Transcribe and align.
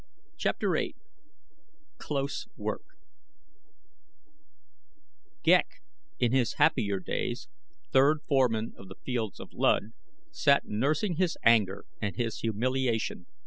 CHAPTER 0.35 0.71
VIII 0.73 0.95
CLOSE 1.99 2.47
WORK 2.57 2.81
Ghek, 5.43 5.67
in 6.17 6.31
his 6.31 6.53
happier 6.53 6.99
days 6.99 7.47
third 7.91 8.23
foreman 8.27 8.73
of 8.77 8.87
the 8.87 8.95
fields 9.05 9.39
of 9.39 9.51
Luud, 9.53 9.93
sat 10.31 10.65
nursing 10.65 11.17
his 11.17 11.37
anger 11.43 11.85
and 12.01 12.15
his 12.15 12.39
humiliation. 12.39 13.27